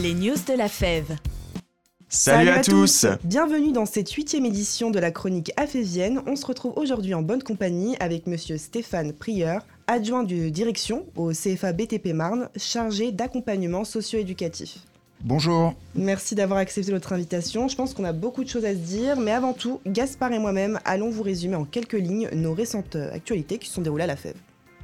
Les 0.00 0.14
news 0.14 0.36
de 0.46 0.56
la 0.56 0.68
fève. 0.68 1.16
Salut, 2.08 2.50
à, 2.50 2.62
tous. 2.62 3.04
Bienvenue 3.24 3.72
dans 3.72 3.84
cette 3.84 4.12
huitième 4.12 4.46
édition 4.46 4.92
de 4.92 5.00
la 5.00 5.10
chronique 5.10 5.50
afésienne. 5.56 6.20
On 6.26 6.36
se 6.36 6.46
retrouve 6.46 6.72
aujourd'hui 6.76 7.14
en 7.14 7.22
bonne 7.22 7.42
compagnie 7.42 7.96
avec 7.98 8.28
monsieur 8.28 8.58
Stéphane 8.58 9.12
Prieur, 9.12 9.66
adjoint 9.88 10.22
de 10.22 10.50
direction 10.50 11.04
au 11.16 11.32
CFA 11.32 11.72
BTP 11.72 12.12
Marne, 12.14 12.48
chargé 12.56 13.10
d'accompagnement 13.10 13.84
socio-éducatif. 13.84 14.78
Bonjour. 15.24 15.74
Merci 15.96 16.36
d'avoir 16.36 16.60
accepté 16.60 16.92
notre 16.92 17.12
invitation. 17.12 17.66
Je 17.66 17.74
pense 17.74 17.92
qu'on 17.92 18.04
a 18.04 18.12
beaucoup 18.12 18.44
de 18.44 18.48
choses 18.48 18.66
à 18.66 18.74
se 18.74 18.78
dire, 18.78 19.18
mais 19.18 19.32
avant 19.32 19.52
tout, 19.52 19.80
Gaspard 19.84 20.32
et 20.32 20.38
moi-même 20.38 20.78
allons 20.84 21.10
vous 21.10 21.24
résumer 21.24 21.56
en 21.56 21.64
quelques 21.64 21.94
lignes 21.94 22.28
nos 22.34 22.54
récentes 22.54 22.94
actualités 22.94 23.58
qui 23.58 23.68
se 23.68 23.74
sont 23.74 23.82
déroulées 23.82 24.04
à 24.04 24.08
la 24.08 24.16
fève. 24.16 24.36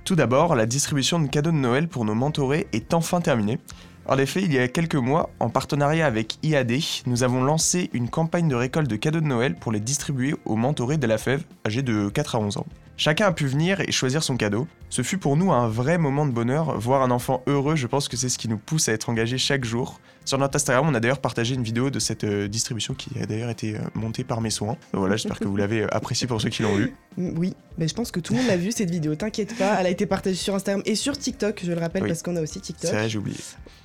Tout 0.04 0.16
d'abord, 0.16 0.56
la 0.56 0.66
distribution 0.66 1.20
de 1.20 1.28
cadeaux 1.28 1.52
de 1.52 1.56
Noël 1.56 1.86
pour 1.86 2.04
nos 2.04 2.14
mentorés 2.14 2.66
est 2.72 2.92
enfin 2.92 3.20
terminée. 3.20 3.58
En 4.06 4.18
effet, 4.18 4.42
il 4.42 4.52
y 4.52 4.58
a 4.58 4.68
quelques 4.68 4.96
mois, 4.96 5.30
en 5.40 5.48
partenariat 5.48 6.04
avec 6.04 6.36
IAD, 6.42 6.72
nous 7.06 7.22
avons 7.22 7.42
lancé 7.42 7.88
une 7.94 8.10
campagne 8.10 8.48
de 8.48 8.54
récolte 8.54 8.88
de 8.88 8.96
cadeaux 8.96 9.20
de 9.20 9.26
Noël 9.26 9.54
pour 9.54 9.72
les 9.72 9.80
distribuer 9.80 10.34
aux 10.44 10.56
mentorés 10.56 10.98
de 10.98 11.06
la 11.06 11.16
fève 11.16 11.42
âgés 11.66 11.80
de 11.80 12.10
4 12.10 12.34
à 12.34 12.38
11 12.38 12.58
ans. 12.58 12.66
Chacun 12.96 13.26
a 13.26 13.32
pu 13.32 13.46
venir 13.46 13.80
et 13.80 13.90
choisir 13.90 14.22
son 14.22 14.36
cadeau. 14.36 14.68
Ce 14.88 15.02
fut 15.02 15.18
pour 15.18 15.36
nous 15.36 15.50
un 15.52 15.66
vrai 15.66 15.98
moment 15.98 16.26
de 16.26 16.30
bonheur. 16.30 16.78
Voir 16.78 17.02
un 17.02 17.10
enfant 17.10 17.42
heureux, 17.48 17.74
je 17.74 17.88
pense 17.88 18.06
que 18.08 18.16
c'est 18.16 18.28
ce 18.28 18.38
qui 18.38 18.48
nous 18.48 18.56
pousse 18.58 18.88
à 18.88 18.92
être 18.92 19.10
engagés 19.10 19.36
chaque 19.38 19.64
jour. 19.64 20.00
Sur 20.24 20.38
notre 20.38 20.54
Instagram, 20.56 20.86
on 20.88 20.94
a 20.94 21.00
d'ailleurs 21.00 21.18
partagé 21.18 21.56
une 21.56 21.64
vidéo 21.64 21.90
de 21.90 21.98
cette 21.98 22.22
euh, 22.24 22.46
distribution 22.46 22.94
qui 22.94 23.10
a 23.20 23.26
d'ailleurs 23.26 23.50
été 23.50 23.74
euh, 23.74 23.80
montée 23.94 24.22
par 24.22 24.40
mes 24.40 24.50
soins. 24.50 24.76
Voilà, 24.92 25.16
j'espère 25.16 25.38
que 25.40 25.44
vous 25.48 25.56
l'avez 25.56 25.82
euh, 25.82 25.88
apprécié 25.94 26.26
pour 26.28 26.40
ceux 26.40 26.48
qui 26.50 26.62
l'ont 26.62 26.76
vu. 26.76 26.94
Mm, 27.16 27.36
Oui, 27.36 27.54
mais 27.76 27.88
je 27.88 27.94
pense 27.94 28.10
que 28.12 28.20
tout 28.20 28.32
le 28.32 28.38
monde 28.38 28.48
l'a 28.48 28.56
vu 28.56 28.70
cette 28.70 28.90
vidéo, 28.90 29.16
t'inquiète 29.16 29.54
pas. 29.58 29.76
Elle 29.80 29.86
a 29.86 29.90
été 29.90 30.06
partagée 30.06 30.36
sur 30.36 30.54
Instagram 30.54 30.82
et 30.86 30.94
sur 30.94 31.18
TikTok, 31.18 31.60
je 31.64 31.72
le 31.72 31.78
rappelle, 31.80 32.04
Oui. 32.04 32.08
parce 32.08 32.22
qu'on 32.22 32.36
a 32.36 32.40
aussi 32.40 32.60
TikTok. 32.60 32.90
C'est 32.90 32.96
vrai, 32.96 33.08
j'ai 33.08 33.18
oublié. 33.18 33.36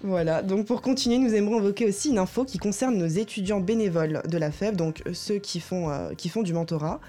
Voilà, 0.03 0.43
donc 0.43 0.65
pour 0.67 0.81
continuer, 0.83 1.17
nous 1.17 1.33
aimerons 1.33 1.57
évoquer 1.59 1.87
aussi 1.87 2.09
une 2.11 2.19
info 2.19 2.45
qui 2.45 2.57
concerne 2.59 2.95
nos 2.95 3.07
étudiants 3.07 3.59
bénévoles 3.59 4.21
de 4.29 4.37
la 4.37 4.51
FEB, 4.51 4.75
donc 4.77 5.01
ceux 5.13 5.39
qui 5.39 5.59
font, 5.59 5.89
euh, 5.89 6.11
qui 6.15 6.29
font 6.29 6.43
du 6.43 6.53
mentorat. 6.53 7.01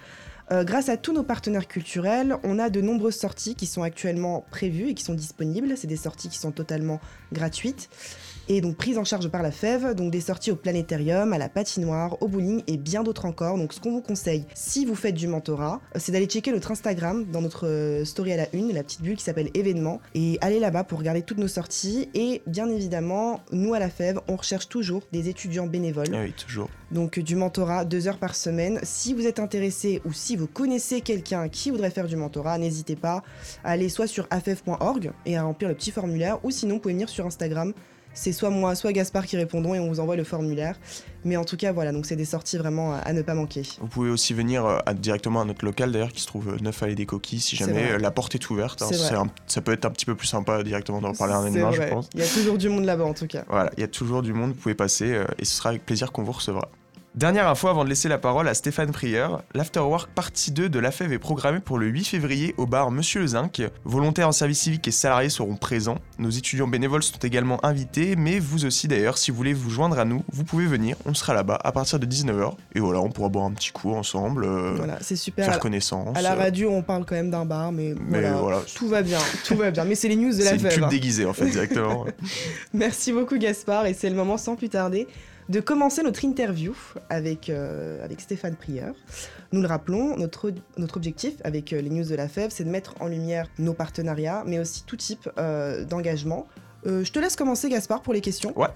Euh, 0.53 0.65
grâce 0.65 0.89
à 0.89 0.97
tous 0.97 1.13
nos 1.13 1.23
partenaires 1.23 1.69
culturels, 1.69 2.37
on 2.43 2.59
a 2.59 2.71
de 2.71 2.81
nombreuses 2.81 3.17
sorties 3.17 3.55
qui 3.55 3.67
sont 3.67 3.83
actuellement 3.83 4.45
prévues 4.51 4.89
et 4.89 4.95
qui 4.95 5.05
sont 5.05 5.15
disponibles. 5.15 5.77
C'est 5.77 5.87
des 5.87 5.97
sorties 5.97 6.29
qui 6.29 6.39
sont 6.39 6.51
totalement 6.51 7.01
gratuites 7.33 7.89
et 8.51 8.61
donc 8.61 8.77
prises 8.77 8.99
en 8.99 9.05
charge 9.05 9.29
par 9.29 9.43
la 9.43 9.53
FEV. 9.53 9.95
Donc 9.95 10.11
des 10.11 10.21
sorties 10.21 10.51
au 10.51 10.57
planétarium, 10.57 11.33
à 11.33 11.39
la 11.39 11.49
patinoire, 11.49 12.21
au 12.21 12.27
bowling 12.27 12.63
et 12.67 12.77
bien 12.77 13.05
d'autres 13.05 13.25
encore. 13.25 13.57
Donc 13.57 13.73
ce 13.73 13.81
qu'on 13.81 13.93
vous 13.93 14.03
conseille, 14.03 14.45
si 14.55 14.85
vous 14.85 14.97
faites 14.97 15.15
du 15.15 15.29
mentorat, 15.29 15.81
euh, 15.95 15.99
c'est 16.01 16.11
d'aller 16.11 16.27
checker 16.27 16.51
notre 16.51 16.73
Instagram 16.73 17.25
dans 17.31 17.43
notre 17.43 17.69
euh, 17.69 18.05
story 18.05 18.33
à 18.33 18.37
la 18.37 18.47
une, 18.53 18.73
la 18.73 18.83
petite 18.83 19.03
bulle 19.03 19.17
qui 19.17 19.23
s'appelle 19.23 19.51
événements, 19.55 20.01
et 20.17 20.37
aller 20.41 20.59
là-bas 20.59 20.83
pour 20.83 20.99
regarder 20.99 21.23
toutes 21.23 21.39
nos 21.39 21.49
sorties. 21.49 22.09
Et 22.15 22.43
bien 22.49 22.69
évidemment, 22.69 23.41
nous 23.53 23.73
à 23.73 23.79
la 23.79 23.89
FEV, 23.89 24.19
on 24.27 24.35
recherche 24.35 24.69
toujours 24.69 25.05
des 25.13 25.29
étudiants 25.29 25.69
bénévoles. 25.69 26.09
Ah 26.13 26.23
oui, 26.23 26.33
toujours. 26.33 26.69
Donc 26.91 27.21
du 27.21 27.37
mentorat, 27.37 27.85
deux 27.85 28.09
heures 28.09 28.19
par 28.19 28.35
semaine. 28.35 28.81
Si 28.83 29.15
vous 29.15 29.29
êtes 29.29 29.39
intéressé 29.39 30.03
ou 30.05 30.13
si 30.13 30.35
vous 30.35 30.49
connaissez 30.49 31.03
quelqu'un 31.03 31.49
qui 31.49 31.71
voudrait 31.71 31.91
faire 31.91 32.09
du 32.09 32.17
mentorat, 32.17 32.59
n'hésitez 32.59 32.97
pas 32.97 33.23
à 33.63 33.71
aller 33.71 33.89
soit 33.89 34.09
sur 34.09 34.27
afef.org 34.31 35.13
et 35.25 35.37
à 35.37 35.45
remplir 35.45 35.69
le 35.69 35.77
petit 35.77 35.93
formulaire, 35.93 36.45
ou 36.45 36.51
sinon 36.51 36.75
vous 36.75 36.81
pouvez 36.81 36.95
venir 36.95 37.09
sur 37.09 37.25
Instagram. 37.27 37.73
C'est 38.13 38.33
soit 38.33 38.51
moi, 38.51 38.75
soit 38.75 38.93
Gaspard 38.93 39.25
qui 39.25 39.37
répondons 39.37 39.75
et 39.75 39.79
on 39.81 39.89
vous 39.89 40.01
envoie 40.01 40.17
le 40.17 40.25
formulaire. 40.25 40.77
Mais 41.25 41.37
en 41.37 41.45
tout 41.45 41.57
cas, 41.57 41.73
voilà, 41.73 41.93
donc 41.93 42.07
c'est 42.07 42.17
des 42.17 42.25
sorties 42.25 42.57
vraiment 42.59 42.95
à, 42.95 42.99
à 42.99 43.13
ne 43.13 43.23
pas 43.23 43.35
manquer. 43.35 43.63
Vous 43.81 43.87
pouvez 43.87 44.11
aussi 44.11 44.35
venir 44.35 44.65
euh, 44.67 44.79
à- 44.87 44.95
directement 44.95 45.41
à 45.43 45.45
notre 45.45 45.65
local 45.65 45.93
d'ailleurs 45.93 46.13
qui 46.13 46.21
se 46.21 46.27
trouve 46.27 46.49
euh, 46.51 46.57
9 46.61 46.83
allée 46.83 46.95
des 46.95 47.07
coquilles 47.07 47.41
si 47.41 47.57
jamais 47.57 47.93
euh, 47.93 47.99
la 47.99 48.11
porte 48.11 48.35
est 48.35 48.51
ouverte. 48.51 48.83
hein. 48.83 48.89
Un- 49.15 49.31
ça 49.47 49.61
peut 49.61 49.73
être 49.73 49.85
un 49.85 49.91
petit 49.91 50.07
peu 50.07 50.15
plus 50.15 50.27
sympa 50.27 50.63
directement 50.63 51.01
d'en 51.01 51.13
parler 51.15 51.35
à 51.35 51.37
un 51.39 51.45
animal, 51.47 51.73
je 51.75 51.79
pense. 51.95 52.11
Il 52.15 52.21
y 52.21 52.23
a 52.23 52.27
toujours 52.27 52.59
du 52.59 52.69
monde 52.69 52.85
là-bas 52.85 53.05
en 53.05 53.15
tout 53.15 53.27
cas. 53.27 53.45
Voilà, 53.49 53.71
il 53.77 53.81
y 53.81 53.85
a 53.85 53.89
toujours 53.89 54.23
du 54.23 54.33
monde, 54.33 54.51
vous 54.51 54.57
pouvez 54.61 54.75
passer 54.75 55.13
euh, 55.13 55.25
et 55.39 55.45
ce 55.45 55.55
sera 55.55 55.69
avec 55.71 55.85
plaisir 55.87 56.11
qu'on 56.11 56.23
vous 56.25 56.33
recevra. 56.33 56.69
Dernière 57.17 57.49
info 57.49 57.67
avant 57.67 57.83
de 57.83 57.89
laisser 57.89 58.09
la 58.09 58.19
parole 58.19 58.47
à 58.47 58.55
Stéphane 58.55 58.93
Prieur, 58.93 59.43
l'Afterwork 59.53 60.11
partie 60.15 60.53
2 60.53 60.69
de 60.69 60.79
la 60.79 60.93
FEV 60.93 61.15
est 61.15 61.19
programmée 61.19 61.59
pour 61.59 61.77
le 61.77 61.89
8 61.89 62.05
février 62.05 62.55
au 62.57 62.67
bar 62.67 62.93
Monsieur 62.93 63.21
le 63.21 63.27
Zinc. 63.27 63.61
Volontaires 63.85 64.29
en 64.29 64.33
service 64.33 64.61
civique 64.61 64.87
et 64.87 64.93
salariés 64.93 65.29
seront 65.29 65.57
présents. 65.57 65.99
Nos 66.21 66.31
étudiants 66.31 66.69
bénévoles 66.69 67.03
sont 67.03 67.19
également 67.19 67.63
invités, 67.67 68.15
mais 68.15 68.39
vous 68.39 68.65
aussi 68.65 68.87
d'ailleurs, 68.87 69.19
si 69.19 69.33
vous 69.33 69.37
voulez 69.37 69.55
vous 69.55 69.71
joindre 69.71 69.99
à 69.99 70.05
nous, 70.05 70.23
vous 70.31 70.45
pouvez 70.45 70.67
venir, 70.67 70.97
on 71.05 71.13
sera 71.13 71.35
là-bas 71.35 71.59
à 71.65 71.73
partir 71.73 71.99
de 71.99 72.07
19h. 72.07 72.53
Et 72.77 72.81
voilà, 72.81 73.01
on 73.01 73.11
pourra 73.11 73.29
boire 73.29 73.47
un 73.47 73.53
petit 73.55 73.73
coup 73.73 73.93
ensemble, 73.93 74.45
euh, 74.45 74.75
Voilà, 74.77 74.99
c'est 75.01 75.17
super. 75.17 75.47
faire 75.47 75.55
À 75.55 75.57
la- 75.57 75.61
connaissance. 75.61 76.17
À 76.17 76.23
la 76.23 76.37
radio, 76.37 76.71
on 76.71 76.83
parle 76.83 77.05
quand 77.05 77.17
même 77.17 77.33
d'un 77.33 77.45
bar, 77.45 77.73
mais, 77.73 77.93
mais 77.99 78.21
voilà, 78.21 78.33
voilà, 78.35 78.61
tout 78.77 78.87
va 78.89 79.03
bien, 79.03 79.19
tout 79.45 79.57
va 79.57 79.73
bien. 79.73 79.85
Mais 79.85 79.97
c'est 79.97 80.09
les 80.09 80.17
news 80.17 80.29
de 80.31 80.35
c'est 80.35 80.45
la 80.45 80.55
une 80.55 80.63
pub 80.69 80.85
hein. 80.85 80.89
déguisée 80.89 81.27
en 81.27 81.33
fait 81.33 81.47
directement. 81.51 82.07
Merci 82.73 83.13
beaucoup 83.13 83.37
Gaspard 83.37 83.87
et 83.87 83.95
c'est 83.95 84.09
le 84.09 84.17
moment 84.17 84.37
sans 84.39 84.55
plus 84.55 84.69
tarder 84.69 85.09
de 85.51 85.59
commencer 85.59 86.03
notre 86.03 86.25
interview 86.25 86.75
avec, 87.09 87.51
euh, 87.51 88.05
avec 88.05 88.21
Stéphane 88.21 88.55
Prieur. 88.55 88.95
Nous 89.53 89.61
le 89.61 89.67
rappelons, 89.67 90.17
notre, 90.17 90.53
objectif 90.97 91.35
avec 91.43 91.73
euh, 91.73 91.81
les 91.81 91.91
news 91.91 92.05
de 92.05 92.15
la 92.15 92.29
FEV, 92.29 92.51
c'est 92.51 92.63
de 92.63 92.71
mettre 92.71 92.95
en 93.01 93.09
lumière 93.09 93.49
nos 93.59 93.75
partenariats, 93.75 94.45
mais 94.47 94.61
aussi 94.61 94.85
tout 94.85 94.97
type 94.97 95.29
euh, 95.39 95.85
d'engagement. 95.85 96.47
Je 96.87 97.11
te 97.11 97.19
laisse 97.19 97.37
commencer 97.37 97.69
Gaspard 97.69 98.01
pour 98.01 98.15
les 98.15 98.23
questions. 98.23 98.59
Ouais. 98.59 98.69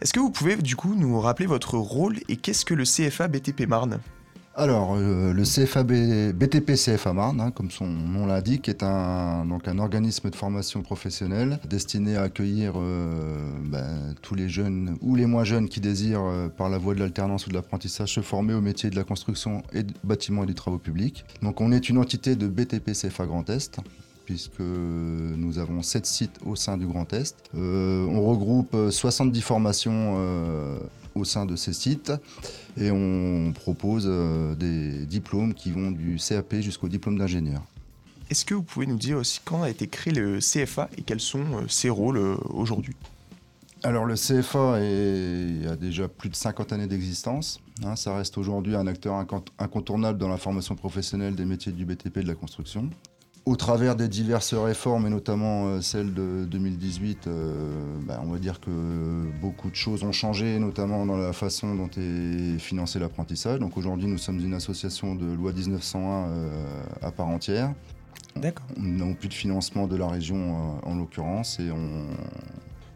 Est-ce 0.00 0.12
que 0.12 0.18
vous 0.18 0.30
pouvez 0.30 0.56
du 0.56 0.74
coup 0.74 0.94
nous 0.96 1.20
rappeler 1.20 1.46
votre 1.46 1.76
rôle 1.76 2.16
et 2.28 2.36
qu'est-ce 2.36 2.64
que 2.64 2.74
le 2.74 2.84
CFA 2.84 3.28
BTP 3.28 3.68
Marne? 3.68 4.00
Alors, 4.60 4.96
euh, 4.96 5.32
le 5.32 5.44
CFA 5.44 5.84
B- 5.84 6.32
BTP 6.32 6.72
CFA 6.74 7.12
Marne, 7.12 7.40
hein, 7.40 7.52
comme 7.52 7.70
son 7.70 7.86
nom 7.86 8.26
l'indique, 8.26 8.68
est 8.68 8.82
un, 8.82 9.44
donc 9.46 9.68
un 9.68 9.78
organisme 9.78 10.30
de 10.30 10.34
formation 10.34 10.82
professionnelle 10.82 11.60
destiné 11.70 12.16
à 12.16 12.22
accueillir 12.22 12.72
euh, 12.74 13.38
ben, 13.62 14.16
tous 14.20 14.34
les 14.34 14.48
jeunes 14.48 14.96
ou 15.00 15.14
les 15.14 15.26
moins 15.26 15.44
jeunes 15.44 15.68
qui 15.68 15.78
désirent, 15.78 16.24
euh, 16.24 16.48
par 16.48 16.68
la 16.70 16.78
voie 16.78 16.94
de 16.94 16.98
l'alternance 16.98 17.46
ou 17.46 17.50
de 17.50 17.54
l'apprentissage, 17.54 18.12
se 18.12 18.20
former 18.20 18.52
au 18.52 18.60
métier 18.60 18.90
de 18.90 18.96
la 18.96 19.04
construction 19.04 19.62
et 19.72 19.84
du 19.84 19.94
bâtiment 20.02 20.42
et 20.42 20.46
des 20.46 20.54
travaux 20.54 20.78
publics. 20.78 21.24
Donc, 21.40 21.60
on 21.60 21.70
est 21.70 21.88
une 21.88 21.98
entité 21.98 22.34
de 22.34 22.48
BTP 22.48 22.94
CFA 22.94 23.26
Grand 23.26 23.48
Est 23.48 23.78
puisque 24.24 24.60
nous 24.60 25.58
avons 25.58 25.80
7 25.80 26.04
sites 26.04 26.38
au 26.44 26.54
sein 26.54 26.76
du 26.76 26.86
Grand 26.86 27.10
Est. 27.14 27.34
On 27.54 28.20
regroupe 28.26 28.74
euh, 28.74 28.90
70 28.90 29.40
formations 29.40 30.16
au 31.18 31.24
sein 31.24 31.44
de 31.46 31.56
ces 31.56 31.72
sites 31.72 32.12
et 32.80 32.90
on 32.90 33.52
propose 33.52 34.04
euh, 34.08 34.54
des 34.54 35.04
diplômes 35.06 35.54
qui 35.54 35.70
vont 35.72 35.90
du 35.90 36.16
CAP 36.16 36.56
jusqu'au 36.60 36.88
diplôme 36.88 37.18
d'ingénieur. 37.18 37.62
Est-ce 38.30 38.44
que 38.44 38.54
vous 38.54 38.62
pouvez 38.62 38.86
nous 38.86 38.96
dire 38.98 39.16
aussi 39.18 39.40
quand 39.44 39.62
a 39.62 39.70
été 39.70 39.86
créé 39.86 40.12
le 40.12 40.38
CFA 40.38 40.88
et 40.96 41.02
quels 41.02 41.20
sont 41.20 41.40
euh, 41.40 41.68
ses 41.68 41.88
rôles 41.90 42.18
euh, 42.18 42.36
aujourd'hui? 42.50 42.94
Alors 43.84 44.04
le 44.04 44.14
CFA 44.16 44.80
est- 44.80 45.66
a 45.66 45.76
déjà 45.76 46.08
plus 46.08 46.28
de 46.28 46.34
50 46.36 46.72
années 46.72 46.86
d'existence. 46.88 47.60
hein. 47.84 47.94
ça 47.96 48.16
reste 48.16 48.36
aujourd'hui 48.36 48.74
un 48.74 48.86
acteur 48.86 49.14
incont- 49.14 49.44
incontournable 49.58 50.18
dans 50.18 50.28
la 50.28 50.36
formation 50.36 50.74
professionnelle 50.74 51.34
des 51.36 51.44
métiers 51.44 51.72
du 51.72 51.84
BTP 51.84 52.18
et 52.18 52.22
de 52.22 52.28
la 52.28 52.34
construction. 52.34 52.90
Au 53.46 53.56
travers 53.56 53.96
des 53.96 54.08
diverses 54.08 54.52
réformes, 54.52 55.06
et 55.06 55.10
notamment 55.10 55.68
euh, 55.68 55.80
celle 55.80 56.12
de 56.12 56.44
2018, 56.44 57.26
euh, 57.26 57.96
bah, 58.06 58.20
on 58.22 58.30
va 58.30 58.38
dire 58.38 58.60
que 58.60 58.70
beaucoup 59.40 59.70
de 59.70 59.74
choses 59.74 60.04
ont 60.04 60.12
changé, 60.12 60.58
notamment 60.58 61.06
dans 61.06 61.16
la 61.16 61.32
façon 61.32 61.74
dont 61.74 61.88
est 61.96 62.58
financé 62.58 62.98
l'apprentissage. 62.98 63.58
Donc 63.58 63.78
aujourd'hui, 63.78 64.06
nous 64.06 64.18
sommes 64.18 64.38
une 64.40 64.52
association 64.52 65.14
de 65.14 65.24
loi 65.32 65.52
1901 65.54 65.98
euh, 66.28 66.82
à 67.00 67.10
part 67.10 67.28
entière. 67.28 67.72
D'accord. 68.36 68.66
Nous 68.76 68.98
n'avons 68.98 69.14
plus 69.14 69.28
de 69.28 69.34
financement 69.34 69.86
de 69.86 69.96
la 69.96 70.08
région 70.08 70.78
en 70.84 70.94
l'occurrence 70.94 71.58
et 71.58 71.70
on, 71.70 72.06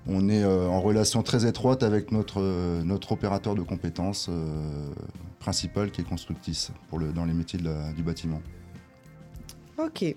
on 0.06 0.28
est 0.28 0.44
euh, 0.44 0.68
en 0.68 0.82
relation 0.82 1.22
très 1.22 1.46
étroite 1.46 1.82
avec 1.82 2.12
notre, 2.12 2.42
euh, 2.42 2.82
notre 2.84 3.12
opérateur 3.12 3.54
de 3.54 3.62
compétences 3.62 4.28
euh, 4.28 4.92
principal 5.40 5.90
qui 5.90 6.02
est 6.02 6.04
Constructis 6.04 6.68
pour 6.90 6.98
le, 6.98 7.12
dans 7.14 7.24
les 7.24 7.32
métiers 7.32 7.58
de 7.58 7.64
la- 7.64 7.92
du 7.92 8.02
bâtiment. 8.02 8.40
Ok. 9.84 10.16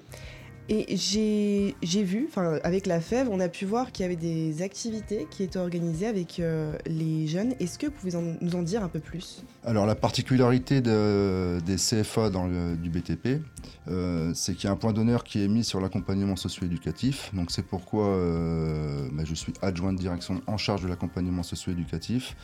Et 0.68 0.98
j'ai 0.98 2.04
vu, 2.04 2.26
enfin 2.28 2.58
avec 2.64 2.88
la 2.88 3.00
FEV, 3.00 3.28
on 3.30 3.40
a 3.40 3.50
pu 3.50 3.66
voir 3.66 3.92
qu'il 3.92 4.02
y 4.04 4.06
avait 4.08 4.16
des 4.16 4.64
activités 4.64 5.28
qui 5.30 5.44
étaient 5.44 5.60
organisées 5.60 6.08
avec 6.08 6.40
euh, 6.40 6.76
les 6.88 7.28
jeunes. 7.28 7.54
Est-ce 7.60 7.78
que 7.78 7.86
vous 7.86 7.92
pouvez 7.92 8.14
nous 8.42 8.56
en 8.56 8.64
dire 8.64 8.84
un 8.84 8.88
peu 8.90 9.00
plus? 9.00 9.44
Alors 9.64 9.86
la 9.86 9.94
particularité 9.94 10.82
de- 10.82 11.60
des 11.64 11.76
CFA 11.76 12.32
dans 12.32 12.48
du 12.48 12.90
BTP, 12.90 13.42
euh, 13.88 14.32
c'est 14.34 14.56
qu'il 14.56 14.66
y 14.66 14.68
a 14.68 14.72
un 14.72 14.76
point 14.76 14.92
d'honneur 14.92 15.24
qui 15.24 15.44
est 15.44 15.48
mis 15.48 15.64
sur 15.64 15.80
l'accompagnement 15.80 16.36
socio-éducatif. 16.36 17.30
Donc 17.36 17.52
c'est 17.52 17.66
pourquoi 17.66 18.08
euh, 18.08 19.08
bah, 19.14 19.24
je 19.24 19.36
suis 19.36 19.54
adjoint 19.62 19.94
de 19.94 20.00
direction 20.00 20.42
en 20.48 20.58
charge 20.58 20.82
de 20.82 20.88
l'accompagnement 20.88 21.44
socio-éducatif. 21.44 22.36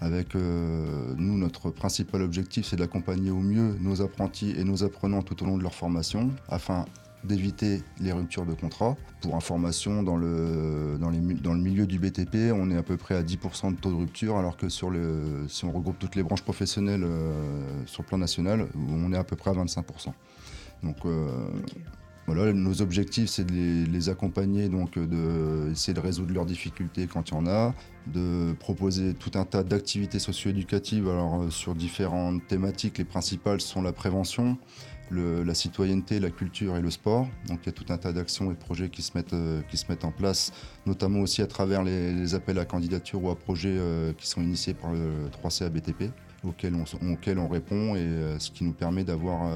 Avec 0.00 0.34
nous, 0.34 1.38
notre 1.38 1.70
principal 1.70 2.20
objectif, 2.22 2.66
c'est 2.66 2.76
d'accompagner 2.76 3.30
au 3.30 3.38
mieux 3.40 3.74
nos 3.80 4.02
apprentis 4.02 4.52
et 4.58 4.62
nos 4.64 4.84
apprenants 4.84 5.22
tout 5.22 5.40
au 5.42 5.46
long 5.46 5.56
de 5.56 5.62
leur 5.62 5.74
formation, 5.74 6.30
afin 6.48 6.84
d'éviter 7.24 7.82
les 8.00 8.12
ruptures 8.12 8.46
de 8.46 8.54
contrat. 8.54 8.96
Pour 9.20 9.34
information, 9.34 10.02
dans 10.02 10.16
le, 10.16 10.98
dans, 11.00 11.10
le 11.54 11.60
milieu 11.60 11.86
du 11.86 11.98
BTP, 11.98 12.52
on 12.54 12.70
est 12.70 12.76
à 12.76 12.82
peu 12.82 12.96
près 12.96 13.16
à 13.16 13.22
10% 13.22 13.74
de 13.74 13.80
taux 13.80 13.90
de 13.90 13.96
rupture, 13.96 14.36
alors 14.36 14.56
que 14.56 14.68
sur 14.68 14.90
le, 14.90 15.46
si 15.48 15.64
on 15.64 15.72
regroupe 15.72 15.98
toutes 15.98 16.16
les 16.16 16.22
branches 16.22 16.42
professionnelles 16.42 17.04
euh, 17.04 17.32
sur 17.86 18.02
le 18.02 18.08
plan 18.08 18.18
national, 18.18 18.68
on 18.90 19.12
est 19.12 19.16
à 19.16 19.24
peu 19.24 19.36
près 19.36 19.50
à 19.50 19.54
25%. 19.54 20.12
Donc 20.82 20.96
euh. 21.06 21.28
Voilà, 22.26 22.54
nos 22.54 22.80
objectifs, 22.80 23.28
c'est 23.28 23.44
de 23.44 23.84
les, 23.86 24.08
accompagner, 24.08 24.70
donc 24.70 24.98
de 24.98 25.70
essayer 25.70 25.92
de 25.92 26.00
résoudre 26.00 26.32
leurs 26.32 26.46
difficultés 26.46 27.06
quand 27.06 27.30
il 27.30 27.34
y 27.34 27.36
en 27.36 27.46
a, 27.46 27.74
de 28.06 28.54
proposer 28.58 29.12
tout 29.12 29.32
un 29.34 29.44
tas 29.44 29.62
d'activités 29.62 30.18
socio-éducatives 30.18 31.06
alors, 31.06 31.52
sur 31.52 31.74
différentes 31.74 32.46
thématiques. 32.46 32.96
Les 32.96 33.04
principales 33.04 33.60
sont 33.60 33.82
la 33.82 33.92
prévention, 33.92 34.56
la 35.10 35.54
citoyenneté, 35.54 36.20
la 36.20 36.30
culture 36.30 36.76
et 36.76 36.80
le 36.80 36.90
sport. 36.90 37.28
Il 37.48 37.56
y 37.64 37.68
a 37.68 37.72
tout 37.72 37.86
un 37.90 37.98
tas 37.98 38.12
d'actions 38.12 38.50
et 38.50 38.54
de 38.54 38.58
projets 38.58 38.88
qui 38.88 39.02
se 39.02 39.12
mettent, 39.16 39.34
euh, 39.34 39.62
en 40.02 40.10
place, 40.10 40.52
notamment 40.86 41.20
aussi 41.20 41.42
à 41.42 41.46
travers 41.46 41.82
les, 41.82 42.34
appels 42.34 42.58
à 42.58 42.64
candidature 42.64 43.22
ou 43.22 43.30
à 43.30 43.36
projets 43.36 43.76
euh, 43.76 44.12
qui 44.14 44.26
sont 44.26 44.42
initiés 44.42 44.74
par 44.74 44.92
le 44.92 45.28
3C 45.42 45.64
ABTP 45.64 46.10
auxquels 46.46 46.74
on, 46.74 46.84
on 47.38 47.48
répond 47.48 47.94
et 47.94 48.00
euh, 48.00 48.38
ce 48.38 48.50
qui 48.50 48.64
nous 48.64 48.72
permet 48.72 49.04
d'avoir 49.04 49.50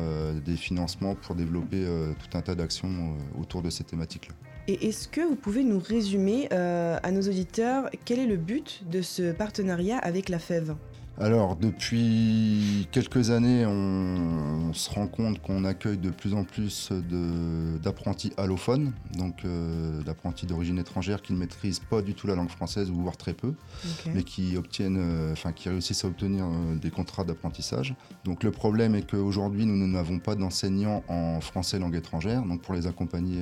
des 0.45 0.57
financements 0.57 1.15
pour 1.15 1.35
développer 1.35 1.85
tout 2.19 2.37
un 2.37 2.43
tas 2.43 2.55
d'actions 2.55 3.15
autour 3.41 3.63
de 3.63 3.71
ces 3.71 3.85
thématiques-là. 3.85 4.35
Et 4.67 4.89
est-ce 4.89 5.09
que 5.09 5.21
vous 5.21 5.37
pouvez 5.37 5.65
nous 5.65 5.79
résumer 5.79 6.51
à 6.51 7.11
nos 7.11 7.23
auditeurs 7.23 7.89
quel 8.05 8.19
est 8.19 8.27
le 8.27 8.37
but 8.37 8.83
de 8.91 9.03
ce 9.03 9.33
partenariat 9.33 9.99
avec 9.99 10.29
la 10.29 10.39
FEV 10.39 10.75
alors 11.21 11.57
depuis 11.57 12.89
quelques 12.93 13.31
années, 13.31 13.67
on, 13.67 14.73
se 14.73 14.91
rend 14.91 15.07
compte 15.07 15.41
qu'on 15.41 15.65
accueille 15.65 15.97
de 15.97 16.11
plus 16.11 16.35
en 16.35 16.45
plus 16.45 16.93
d'apprentis 17.83 18.33
allophones, 18.37 18.93
donc 19.17 19.45
euh, 19.45 20.03
d'apprentis 20.03 20.47
d'origine 20.47 20.79
étrangère 20.79 21.23
qui 21.23 21.33
ne 21.33 21.39
maîtrisent 21.39 21.81
pas 21.81 22.03
du 22.03 22.15
tout 22.15 22.27
la 22.27 22.35
langue 22.35 22.51
française 22.51 22.91
ou 22.91 22.95
voire 22.95 23.17
très 23.17 23.33
peu, 23.33 23.55
mais 24.15 24.23
qui 24.23 24.57
obtiennent, 24.57 24.99
euh, 24.99 25.35
qui 25.57 25.69
réussissent 25.71 26.05
à 26.05 26.09
obtenir 26.09 26.45
euh, 26.45 26.77
des 26.77 26.91
contrats 26.91 27.25
d'apprentissage. 27.25 27.95
Donc 28.25 28.45
le 28.45 28.51
problème 28.51 28.95
est 28.95 29.11
qu'aujourd'hui 29.11 29.65
nous 29.65 29.87
n'avons 29.89 30.19
pas 30.19 30.35
d'enseignants 30.35 31.03
en 31.09 31.41
français 31.41 31.79
langue 31.79 31.97
étrangère, 31.97 32.43
donc 32.43 32.61
pour 32.61 32.75
les 32.75 32.87
accompagner 32.87 33.39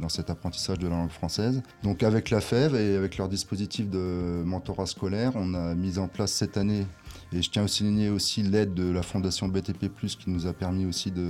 dans 0.00 0.08
cet 0.08 0.30
apprentissage 0.30 0.78
de 0.78 0.88
la 0.88 0.96
langue 0.96 1.10
française. 1.10 1.62
Donc 1.82 2.02
avec 2.02 2.30
la 2.30 2.40
FEV 2.40 2.74
et 2.74 2.96
avec 2.96 3.18
leur 3.18 3.28
dispositif 3.28 3.88
de 3.90 4.42
mentorat 4.44 4.86
scolaire, 4.86 5.32
on 5.34 5.54
a 5.54 5.74
mis 5.74 5.98
en 5.98 6.08
place 6.08 6.32
cette 6.32 6.56
année 6.56 6.86
et 7.34 7.42
je 7.42 7.50
tiens 7.50 7.64
à 7.64 7.68
souligner 7.68 8.10
aussi 8.10 8.42
l'aide 8.42 8.74
de 8.74 8.90
la 8.90 9.02
fondation 9.02 9.48
BTP+, 9.48 9.88
qui 9.90 10.30
nous 10.30 10.46
a 10.46 10.52
permis 10.52 10.84
aussi 10.84 11.10
de, 11.10 11.22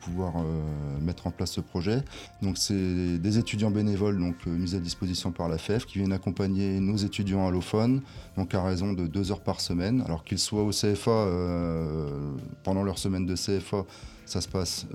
pouvoir 0.00 0.34
euh, 0.36 1.00
mettre 1.00 1.26
en 1.26 1.30
place 1.30 1.52
ce 1.52 1.60
projet. 1.60 2.02
Donc 2.42 2.58
c'est 2.58 3.18
des 3.18 3.38
étudiants 3.38 3.70
bénévoles 3.70 4.18
donc 4.18 4.34
euh, 4.46 4.50
mis 4.50 4.74
à 4.74 4.80
disposition 4.80 5.30
par 5.30 5.48
la 5.48 5.58
FEF 5.58 5.86
qui 5.86 5.98
viennent 5.98 6.12
accompagner 6.12 6.80
nos 6.80 6.96
étudiants 6.96 7.46
allophones, 7.46 8.02
donc 8.36 8.54
à 8.54 8.62
raison 8.62 8.92
de 8.92 9.06
deux 9.06 9.30
heures 9.30 9.42
par 9.42 9.60
semaine. 9.60 10.02
Alors 10.06 10.24
qu'ils 10.24 10.38
soient 10.38 10.64
au 10.64 10.70
CFA 10.70 11.10
euh, 11.10 12.32
pendant 12.64 12.82
leur 12.82 12.98
semaine 12.98 13.26
de 13.26 13.34
CFA, 13.34 13.84
ça 14.26 14.40
se 14.40 14.48
passe 14.48 14.86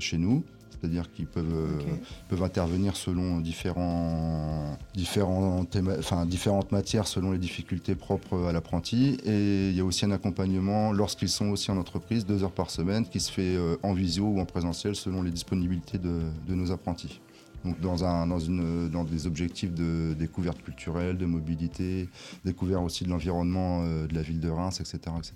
chez 0.00 0.18
nous 0.18 0.42
c'est-à-dire 0.80 1.10
qu'ils 1.12 1.26
peuvent, 1.26 1.46
euh, 1.52 1.96
peuvent 2.28 2.42
intervenir 2.42 2.96
selon 2.96 3.40
différents, 3.40 4.76
différents 4.94 5.66
enfin, 5.98 6.26
différentes 6.26 6.72
matières, 6.72 7.06
selon 7.06 7.32
les 7.32 7.38
difficultés 7.38 7.94
propres 7.94 8.46
à 8.48 8.52
l'apprenti. 8.52 9.18
Et 9.24 9.70
il 9.70 9.76
y 9.76 9.80
a 9.80 9.84
aussi 9.84 10.04
un 10.04 10.10
accompagnement 10.10 10.92
lorsqu'ils 10.92 11.28
sont 11.28 11.48
aussi 11.48 11.70
en 11.70 11.76
entreprise, 11.76 12.26
deux 12.26 12.44
heures 12.44 12.52
par 12.52 12.70
semaine, 12.70 13.06
qui 13.06 13.20
se 13.20 13.32
fait 13.32 13.56
euh, 13.56 13.76
en 13.82 13.92
visio 13.92 14.24
ou 14.24 14.40
en 14.40 14.44
présentiel 14.44 14.94
selon 14.94 15.22
les 15.22 15.30
disponibilités 15.30 15.98
de, 15.98 16.20
de 16.46 16.54
nos 16.54 16.72
apprentis. 16.72 17.20
Donc 17.64 17.80
dans, 17.80 18.04
un, 18.04 18.26
dans, 18.26 18.38
une, 18.38 18.88
dans, 18.88 19.04
des 19.04 19.26
objectifs 19.26 19.72
de 19.72 20.14
découverte 20.14 20.62
culturelle, 20.62 21.18
de 21.18 21.26
mobilité, 21.26 22.08
découverte 22.44 22.84
aussi 22.84 23.04
de 23.04 23.08
l'environnement 23.08 23.82
euh, 23.82 24.06
de 24.06 24.14
la 24.14 24.22
ville 24.22 24.40
de 24.40 24.48
Reims, 24.48 24.80
etc. 24.80 24.98
etc. 25.18 25.34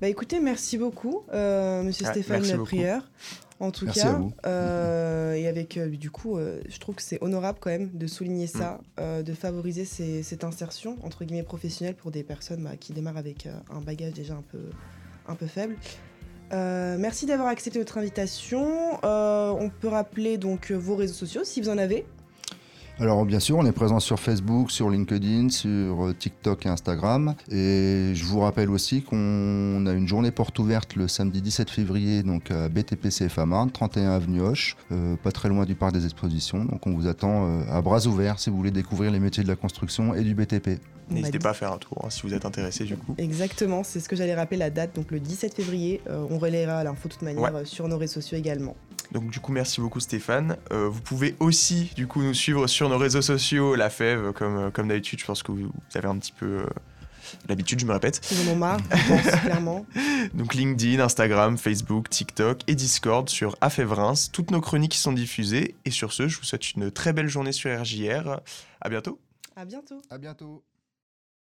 Bah 0.00 0.08
écoutez, 0.08 0.40
merci 0.40 0.78
beaucoup, 0.78 1.22
Monsieur 1.32 2.06
ah, 2.06 2.12
Stéphane 2.12 2.64
Prieur. 2.64 3.02
En 3.60 3.72
tout 3.72 3.86
cas, 3.86 4.20
euh, 4.46 5.34
et 5.34 5.48
avec 5.48 5.76
euh, 5.76 5.88
du 5.88 6.12
coup, 6.12 6.38
euh, 6.38 6.60
je 6.68 6.78
trouve 6.78 6.94
que 6.94 7.02
c'est 7.02 7.20
honorable 7.22 7.58
quand 7.60 7.70
même 7.70 7.90
de 7.92 8.06
souligner 8.06 8.46
ça, 8.46 8.80
mm. 8.98 9.22
de 9.24 9.32
favoriser 9.32 9.84
cette 9.84 10.44
insertion 10.44 10.96
entre 11.02 11.24
guillemets 11.24 11.42
professionnelle 11.42 11.96
pour 11.96 12.12
des 12.12 12.22
personnes 12.22 12.62
bah, 12.62 12.76
qui 12.78 12.92
démarrent 12.92 13.16
avec 13.16 13.48
un 13.70 13.80
bagage 13.80 14.12
déjà 14.12 14.34
un 14.34 14.44
peu, 14.52 14.60
un 15.26 15.34
peu 15.34 15.46
faible. 15.46 15.76
merci 16.52 17.26
d'avoir 17.26 17.48
accepté 17.48 17.80
notre 17.80 17.98
invitation. 17.98 18.98
on 19.02 19.70
peut 19.80 19.88
rappeler 19.88 20.38
donc 20.38 20.70
vos 20.70 20.94
réseaux 20.94 21.14
sociaux 21.14 21.42
si 21.42 21.60
vous 21.60 21.68
en 21.68 21.78
avez. 21.78 22.06
Alors 23.00 23.24
bien 23.24 23.38
sûr, 23.38 23.56
on 23.56 23.64
est 23.64 23.72
présent 23.72 24.00
sur 24.00 24.18
Facebook, 24.18 24.72
sur 24.72 24.90
LinkedIn, 24.90 25.50
sur 25.50 26.06
euh, 26.06 26.14
TikTok 26.18 26.66
et 26.66 26.68
Instagram. 26.68 27.36
Et 27.48 28.10
je 28.12 28.24
vous 28.24 28.40
rappelle 28.40 28.70
aussi 28.70 29.02
qu'on 29.02 29.86
a 29.86 29.92
une 29.92 30.08
journée 30.08 30.32
porte 30.32 30.58
ouverte 30.58 30.96
le 30.96 31.06
samedi 31.06 31.40
17 31.40 31.70
février 31.70 32.24
donc 32.24 32.50
à 32.50 32.68
BTP 32.68 33.10
CFA 33.10 33.46
Marne, 33.46 33.70
31 33.70 34.10
avenue 34.10 34.40
Hoche, 34.40 34.76
euh, 34.90 35.14
pas 35.14 35.30
très 35.30 35.48
loin 35.48 35.64
du 35.64 35.76
parc 35.76 35.92
des 35.92 36.06
expositions. 36.06 36.64
Donc 36.64 36.88
on 36.88 36.92
vous 36.92 37.06
attend 37.06 37.46
euh, 37.46 37.62
à 37.70 37.80
bras 37.82 38.04
ouverts 38.08 38.40
si 38.40 38.50
vous 38.50 38.56
voulez 38.56 38.72
découvrir 38.72 39.12
les 39.12 39.20
métiers 39.20 39.44
de 39.44 39.48
la 39.48 39.56
construction 39.56 40.16
et 40.16 40.24
du 40.24 40.34
BTP. 40.34 40.80
N'hésitez 41.08 41.38
pas 41.38 41.50
à 41.50 41.54
faire 41.54 41.72
un 41.72 41.78
tour 41.78 42.02
hein, 42.04 42.10
si 42.10 42.22
vous 42.22 42.34
êtes 42.34 42.46
intéressé 42.46 42.84
du 42.84 42.96
coup. 42.96 43.14
Exactement, 43.16 43.84
c'est 43.84 44.00
ce 44.00 44.08
que 44.08 44.16
j'allais 44.16 44.34
rappeler 44.34 44.58
la 44.58 44.70
date, 44.70 44.96
donc 44.96 45.12
le 45.12 45.20
17 45.20 45.54
février. 45.54 46.00
on 46.08 46.38
relayera 46.38 46.82
l'info 46.82 47.08
de 47.08 47.14
toute 47.14 47.22
manière 47.22 47.64
sur 47.64 47.86
nos 47.86 47.96
réseaux 47.96 48.14
sociaux 48.14 48.38
également. 48.38 48.74
Donc 49.12 49.30
du 49.30 49.40
coup, 49.40 49.52
merci 49.52 49.80
beaucoup 49.80 50.00
Stéphane. 50.00 50.56
Euh, 50.70 50.88
vous 50.88 51.00
pouvez 51.00 51.34
aussi 51.40 51.90
du 51.96 52.06
coup 52.06 52.22
nous 52.22 52.34
suivre 52.34 52.66
sur 52.66 52.88
nos 52.88 52.98
réseaux 52.98 53.22
sociaux, 53.22 53.74
la 53.74 53.90
Fève, 53.90 54.32
comme, 54.32 54.56
euh, 54.56 54.70
comme 54.70 54.88
d'habitude. 54.88 55.20
Je 55.20 55.24
pense 55.24 55.42
que 55.42 55.52
vous, 55.52 55.70
avez 55.94 56.08
un 56.08 56.18
petit 56.18 56.32
peu 56.32 56.46
euh, 56.46 56.66
l'habitude, 57.48 57.80
je 57.80 57.86
me 57.86 57.92
répète. 57.92 58.20
Ils 58.30 58.48
en 58.48 58.52
ont 58.52 58.56
marre, 58.56 58.80
je 58.90 59.08
pense, 59.08 59.40
clairement. 59.42 59.86
Donc 60.34 60.54
LinkedIn, 60.54 61.02
Instagram, 61.02 61.56
Facebook, 61.56 62.10
TikTok 62.10 62.60
et 62.66 62.74
Discord 62.74 63.28
sur 63.28 63.56
Reims. 63.60 64.30
Toutes 64.32 64.50
nos 64.50 64.60
chroniques 64.60 64.94
sont 64.94 65.12
diffusées. 65.12 65.74
Et 65.84 65.90
sur 65.90 66.12
ce, 66.12 66.28
je 66.28 66.38
vous 66.38 66.44
souhaite 66.44 66.72
une 66.72 66.90
très 66.90 67.12
belle 67.12 67.28
journée 67.28 67.52
sur 67.52 67.70
RJR. 67.70 68.40
À 68.80 68.88
bientôt. 68.88 69.18
À 69.56 69.64
bientôt. 69.64 70.00
À 70.10 70.18
bientôt. 70.18 70.62